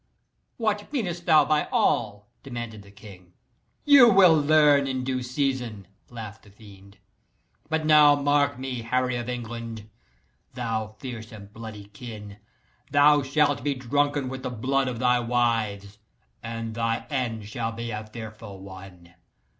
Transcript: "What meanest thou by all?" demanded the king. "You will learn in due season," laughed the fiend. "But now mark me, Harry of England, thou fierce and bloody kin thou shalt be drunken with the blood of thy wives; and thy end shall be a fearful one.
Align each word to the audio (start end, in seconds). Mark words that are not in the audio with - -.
"What 0.57 0.91
meanest 0.91 1.27
thou 1.27 1.45
by 1.45 1.65
all?" 1.71 2.27
demanded 2.41 2.81
the 2.81 2.89
king. 2.89 3.33
"You 3.85 4.09
will 4.11 4.33
learn 4.35 4.87
in 4.87 5.03
due 5.03 5.21
season," 5.21 5.87
laughed 6.09 6.41
the 6.41 6.49
fiend. 6.49 6.97
"But 7.69 7.85
now 7.85 8.15
mark 8.15 8.57
me, 8.57 8.81
Harry 8.81 9.15
of 9.15 9.29
England, 9.29 9.91
thou 10.55 10.87
fierce 10.97 11.31
and 11.31 11.53
bloody 11.53 11.85
kin 11.93 12.37
thou 12.89 13.21
shalt 13.21 13.63
be 13.63 13.75
drunken 13.75 14.27
with 14.27 14.41
the 14.41 14.49
blood 14.49 14.87
of 14.87 14.97
thy 14.97 15.19
wives; 15.19 15.99
and 16.41 16.73
thy 16.73 17.05
end 17.11 17.45
shall 17.47 17.71
be 17.71 17.91
a 17.91 18.03
fearful 18.07 18.59
one. 18.59 19.13